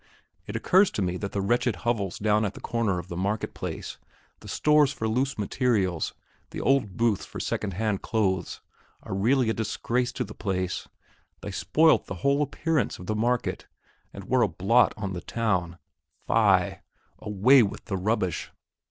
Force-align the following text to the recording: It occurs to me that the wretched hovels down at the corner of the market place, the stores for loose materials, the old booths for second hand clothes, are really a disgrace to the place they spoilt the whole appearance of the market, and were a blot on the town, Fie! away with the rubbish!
It 0.47 0.55
occurs 0.55 0.89
to 0.93 1.01
me 1.03 1.15
that 1.17 1.31
the 1.31 1.43
wretched 1.43 1.75
hovels 1.85 2.17
down 2.17 2.43
at 2.43 2.55
the 2.55 2.59
corner 2.59 2.97
of 2.97 3.07
the 3.07 3.15
market 3.15 3.53
place, 3.53 3.99
the 4.39 4.47
stores 4.47 4.91
for 4.91 5.07
loose 5.07 5.37
materials, 5.37 6.15
the 6.49 6.59
old 6.59 6.97
booths 6.97 7.23
for 7.23 7.39
second 7.39 7.75
hand 7.75 8.01
clothes, 8.01 8.61
are 9.03 9.13
really 9.13 9.47
a 9.51 9.53
disgrace 9.53 10.11
to 10.13 10.23
the 10.23 10.33
place 10.33 10.87
they 11.41 11.51
spoilt 11.51 12.07
the 12.07 12.15
whole 12.25 12.41
appearance 12.41 12.97
of 12.97 13.05
the 13.05 13.15
market, 13.15 13.67
and 14.11 14.23
were 14.23 14.41
a 14.41 14.47
blot 14.47 14.91
on 14.97 15.13
the 15.13 15.21
town, 15.21 15.77
Fie! 16.25 16.79
away 17.19 17.61
with 17.61 17.85
the 17.85 17.95
rubbish! 17.97 18.49